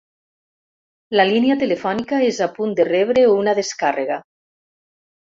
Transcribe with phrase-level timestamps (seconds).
[1.19, 4.17] La línia telefònica és a punt de rebre una descàrrega.